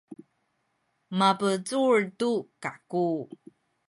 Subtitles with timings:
[1.17, 2.31] mabecul tu
[2.63, 3.07] kaku.